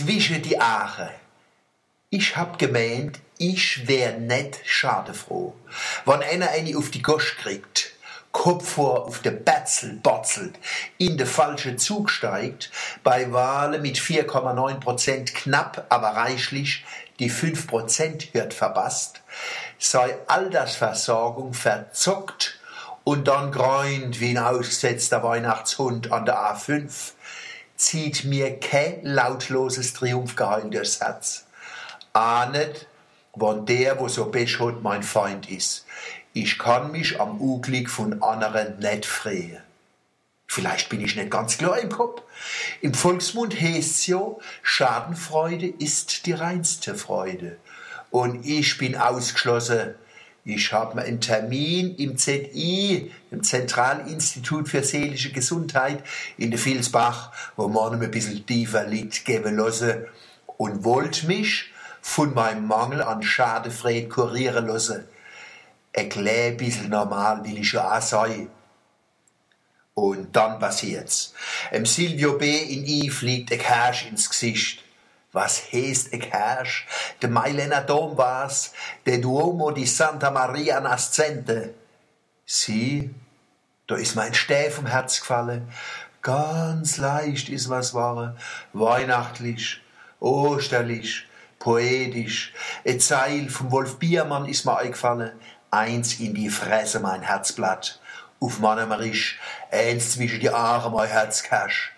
zwischen 0.00 0.40
die 0.40 0.58
Aare. 0.58 1.10
Ich 2.08 2.36
hab 2.36 2.58
gemeint, 2.58 3.20
ich 3.36 3.86
wär 3.86 4.18
net 4.18 4.58
schadefroh, 4.64 5.54
wann 6.06 6.22
einer 6.22 6.50
eine 6.50 6.76
auf 6.78 6.90
die 6.90 7.02
Gosch 7.02 7.36
kriegt, 7.36 7.92
Kopf 8.32 8.70
vor 8.70 9.04
auf 9.06 9.20
de 9.20 9.32
Betzel 9.32 10.00
botzelt, 10.02 10.54
in 10.96 11.18
de 11.18 11.26
falsche 11.26 11.76
Zug 11.76 12.08
steigt, 12.08 12.70
bei 13.02 13.30
Wahlen 13.30 13.82
mit 13.82 13.98
4,9 13.98 14.80
Prozent 14.80 15.34
knapp, 15.34 15.84
aber 15.90 16.16
reichlich 16.16 16.84
die 17.18 17.28
5 17.28 17.66
Prozent 17.66 18.32
wird 18.32 18.54
verbasst, 18.54 19.20
sei 19.78 20.16
Altersversorgung 20.28 21.52
verzockt 21.52 22.58
und 23.04 23.28
dann 23.28 23.52
gräunt 23.52 24.18
wie 24.20 24.30
ein 24.30 24.38
ausgesetzter 24.38 25.22
Weihnachtshund 25.22 26.10
an 26.10 26.24
der 26.24 26.38
A5, 26.38 27.12
zieht 27.80 28.24
mir 28.24 28.60
kein 28.60 29.02
lautloses 29.02 29.94
Triumphgeheul 29.94 30.68
durchs 30.70 31.00
Herz. 31.00 31.46
Ahnet, 32.12 32.86
wann 33.34 33.64
der, 33.64 33.98
wo 33.98 34.08
so 34.08 34.26
beschot, 34.26 34.82
mein 34.82 35.02
Feind 35.02 35.50
ist. 35.50 35.86
Ich 36.34 36.58
kann 36.58 36.92
mich 36.92 37.18
am 37.20 37.40
Uglick 37.40 37.88
von 37.88 38.22
anderen 38.22 38.78
nicht 38.78 39.06
freuen. 39.06 39.62
Vielleicht 40.46 40.90
bin 40.90 41.00
ich 41.00 41.16
nicht 41.16 41.30
ganz 41.30 41.56
klar 41.56 41.78
im 41.78 41.88
Kopf. 41.88 42.22
Im 42.82 42.92
Volksmund 42.92 43.58
heißt's 43.58 44.06
ja, 44.08 44.20
Schadenfreude 44.62 45.66
ist 45.66 46.26
die 46.26 46.32
reinste 46.32 46.94
Freude. 46.94 47.56
Und 48.10 48.44
ich 48.44 48.76
bin 48.76 48.96
ausgeschlossen. 48.96 49.94
Ich 50.44 50.72
habe 50.72 50.96
mir 50.96 51.02
einen 51.02 51.20
Termin 51.20 51.94
im 51.96 52.16
ZI, 52.16 53.10
im 53.30 53.42
Zentralinstitut 53.42 54.68
für 54.68 54.82
seelische 54.82 55.32
Gesundheit 55.32 56.02
in 56.38 56.50
der 56.50 56.64
Vilsbach, 56.64 57.32
wo 57.56 57.68
man 57.68 58.00
ein 58.00 58.10
bisschen 58.10 58.46
tiefer 58.46 58.86
liegt, 58.86 59.24
geben 59.24 59.56
lassen 59.56 60.06
und 60.56 60.84
wollte 60.84 61.26
mich 61.26 61.70
von 62.00 62.32
meinem 62.34 62.66
Mangel 62.66 63.02
an 63.02 63.22
Schadefreude 63.22 64.08
kurieren 64.08 64.66
lassen 64.66 65.04
ein 65.92 66.08
klein 66.08 66.56
bisschen 66.56 66.90
normal 66.90 67.44
will 67.44 67.58
ich 67.58 67.72
ja 67.72 67.96
auch 67.96 68.02
sein. 68.02 68.48
Und 69.94 70.34
dann 70.34 70.58
passiert's. 70.58 71.34
Em 71.70 71.84
Silvio 71.84 72.38
B. 72.38 72.58
in 72.58 72.86
I 72.86 73.10
fliegt 73.10 73.52
ein 73.52 73.58
Cash 73.58 74.06
ins 74.06 74.30
Gesicht. 74.30 74.84
Was 75.32 75.72
heißt 75.72 76.12
ein 76.12 76.20
Cash? 76.20 76.86
Der 77.22 77.28
Mailänder 77.28 77.82
Dom 77.82 78.16
war's, 78.16 78.72
der 79.06 79.18
Duomo 79.18 79.70
di 79.70 79.86
Santa 79.86 80.30
Maria 80.30 80.80
Nascente. 80.80 81.74
Sie, 82.44 83.14
da 83.86 83.96
ist 83.96 84.16
mein 84.16 84.34
Stäh 84.34 84.70
vom 84.70 84.86
Herz 84.86 85.20
gefallen. 85.20 85.68
Ganz 86.22 86.96
leicht 86.96 87.48
ist 87.48 87.68
was 87.68 87.94
wahre, 87.94 88.36
weihnachtlich, 88.72 89.80
osterlich, 90.18 91.26
poetisch. 91.58 92.52
Ein 92.84 92.98
Zeil 93.00 93.48
vom 93.48 93.70
Wolf 93.70 93.98
Biermann 93.98 94.46
ist 94.46 94.64
mir 94.64 94.76
eingefallen 94.76 95.32
eins 95.70 96.18
in 96.18 96.34
die 96.34 96.50
Fresse 96.50 97.00
mein 97.00 97.22
Herzblatt, 97.22 98.00
auf 98.40 98.58
meinem 98.58 98.92
Risch, 98.92 99.38
eins 99.70 100.12
zwischen 100.12 100.40
die 100.40 100.50
Arme 100.50 100.90
mein 100.90 101.08
Herzkasch. 101.08 101.92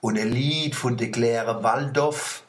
Und 0.00 0.18
ein 0.18 0.30
Lied 0.30 0.74
von 0.74 0.96
de 0.96 1.10
Claire 1.10 1.62
Waldorf, 1.62 2.42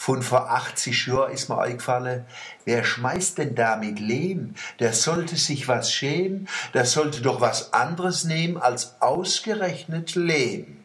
von 0.00 0.22
vor 0.22 0.48
80 0.48 1.08
Jahren 1.08 1.32
ist 1.32 1.48
mir 1.48 1.58
eingefallen, 1.58 2.24
wer 2.64 2.84
schmeißt 2.84 3.36
denn 3.36 3.56
da 3.56 3.74
mit 3.74 3.98
Lehm? 3.98 4.54
Der 4.78 4.92
sollte 4.92 5.34
sich 5.34 5.66
was 5.66 5.92
schämen, 5.92 6.48
der 6.72 6.84
sollte 6.84 7.20
doch 7.20 7.40
was 7.40 7.72
anderes 7.72 8.22
nehmen 8.22 8.58
als 8.58 9.02
ausgerechnet 9.02 10.14
Lehm. 10.14 10.84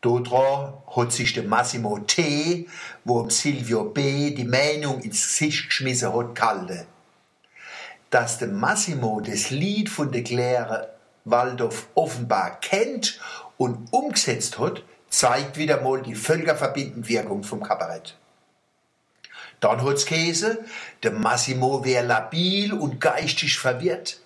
Dodra 0.00 0.82
hat 0.96 1.12
sich 1.12 1.34
der 1.34 1.44
Massimo 1.44 1.98
T., 1.98 2.66
wo 3.04 3.20
im 3.20 3.28
Silvio 3.28 3.84
B. 3.84 4.30
die 4.30 4.44
Meinung 4.44 5.02
ins 5.02 5.26
Gesicht 5.26 5.66
geschmissen 5.66 6.14
hat, 6.14 6.34
kalte 6.34 6.86
dass 8.08 8.38
der 8.38 8.48
Massimo 8.48 9.20
das 9.20 9.50
Lied 9.50 9.90
von 9.90 10.10
der 10.10 10.24
Claire 10.24 10.94
Waldorf 11.26 11.88
offenbar 11.94 12.58
kennt 12.60 13.20
und 13.58 13.92
umgesetzt 13.92 14.58
hat, 14.58 14.82
zeigt 15.10 15.56
wieder 15.56 15.80
mal 15.80 16.02
die 16.02 16.14
völkerverbindende 16.14 17.08
Wirkung 17.08 17.42
vom 17.42 17.62
Kabarett. 17.62 18.16
Dann 19.60 19.82
hat's 19.84 20.06
Käse, 20.06 20.64
der 21.02 21.12
Massimo 21.12 21.84
wär 21.84 22.02
labil 22.02 22.72
und 22.72 23.00
geistig 23.00 23.58
verwirrt. 23.58 24.20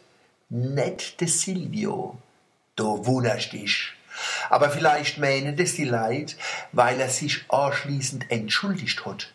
Nicht 0.51 1.21
der 1.21 1.29
Silvio. 1.29 2.19
Du 2.77 3.07
wunderst 3.07 3.53
dich. 3.53 3.93
Aber 4.51 4.71
vielleicht 4.71 5.19
meinen 5.19 5.57
das 5.57 5.73
die 5.73 5.85
Leid, 5.85 6.37
weil 6.73 7.01
er 7.01 7.09
sich 7.09 7.45
anschließend 7.49 8.31
entschuldigt 8.31 9.07
hat 9.07 9.33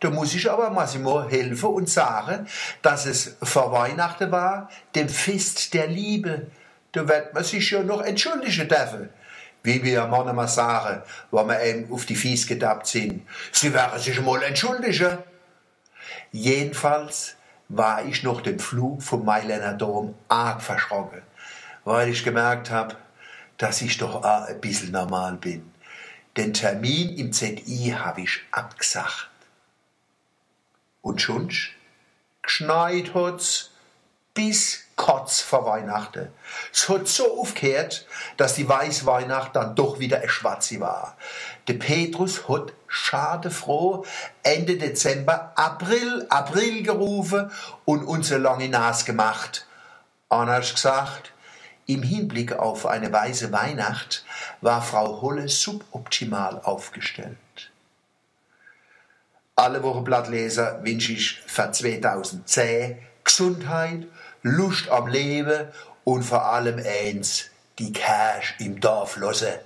da 0.00 0.10
muss 0.10 0.34
ich 0.34 0.50
aber 0.50 0.70
Massimo 0.70 1.28
helfen 1.28 1.70
und 1.70 1.90
sagen, 1.90 2.46
dass 2.82 3.06
es 3.06 3.36
vor 3.42 3.72
Weihnachten 3.72 4.30
war, 4.30 4.70
dem 4.94 5.08
Fest 5.08 5.74
der 5.74 5.88
Liebe. 5.88 6.46
Da 6.92 7.08
wird 7.08 7.34
man 7.34 7.44
sich 7.44 7.70
ja 7.70 7.82
noch 7.82 8.02
entschuldigen 8.02 8.68
dürfen. 8.68 9.08
Wie 9.68 9.82
wir 9.82 10.06
manchmal 10.06 10.48
sagen, 10.48 11.02
wenn 11.30 11.46
wir 11.46 11.60
eben 11.60 11.92
auf 11.92 12.06
die 12.06 12.16
Fies 12.16 12.46
gedappt 12.46 12.86
sind. 12.86 13.26
Sie 13.52 13.74
werden 13.74 14.00
sich 14.00 14.18
mal 14.22 14.42
entschuldigen. 14.42 15.18
Jedenfalls 16.32 17.34
war 17.68 18.02
ich 18.06 18.22
noch 18.22 18.40
dem 18.40 18.58
Flug 18.58 19.02
vom 19.02 19.26
Mailänder 19.26 19.74
Dom 19.74 20.14
arg 20.26 20.62
verschrocken, 20.62 21.20
weil 21.84 22.08
ich 22.08 22.24
gemerkt 22.24 22.70
habe, 22.70 22.96
dass 23.58 23.82
ich 23.82 23.98
doch 23.98 24.24
auch 24.24 24.46
ein 24.46 24.58
bisschen 24.58 24.92
normal 24.92 25.34
bin. 25.36 25.70
Den 26.38 26.54
Termin 26.54 27.18
im 27.18 27.34
ZI 27.34 27.94
habe 27.94 28.22
ich 28.22 28.40
abgesagt. 28.50 29.28
Und 31.02 31.20
schon 31.20 31.52
geschneit 32.40 33.12
hat's 33.12 33.72
bis 34.32 34.87
kurz 34.98 35.40
vor 35.40 35.64
Weihnachten. 35.64 36.28
Es 36.74 36.86
hat 36.90 37.08
so 37.08 37.40
aufgehört, 37.40 38.06
dass 38.36 38.56
die 38.56 38.68
Weißweihnacht 38.68 39.56
dann 39.56 39.74
doch 39.74 39.98
wieder 39.98 40.20
ein 40.20 40.28
Schwarze 40.28 40.80
war. 40.80 41.16
Der 41.68 41.74
Petrus 41.74 42.46
hat 42.50 42.74
schadefroh 42.86 44.04
Ende 44.42 44.76
Dezember 44.76 45.52
April, 45.54 46.26
April 46.28 46.82
gerufen 46.82 47.50
und 47.86 48.04
uns 48.04 48.28
lange 48.28 48.68
Nas 48.68 49.06
gemacht. 49.06 49.66
Anders 50.28 50.74
gesagt, 50.74 51.32
im 51.86 52.02
Hinblick 52.02 52.52
auf 52.52 52.84
eine 52.84 53.10
weiße 53.10 53.50
Weihnacht 53.52 54.26
war 54.60 54.82
Frau 54.82 55.22
Holle 55.22 55.48
suboptimal 55.48 56.60
aufgestellt 56.62 57.38
alle 59.58 59.82
Wochenblattleser 59.82 60.84
wünsche 60.84 61.12
ich 61.12 61.40
für 61.46 61.72
2010 61.72 62.96
Gesundheit, 63.24 64.06
Lust 64.42 64.88
am 64.88 65.08
Leben 65.08 65.68
und 66.04 66.22
vor 66.22 66.44
allem 66.44 66.78
eins, 66.78 67.50
die 67.78 67.92
Cash 67.92 68.56
im 68.58 68.80
Dorf 68.80 69.16
losse. 69.16 69.60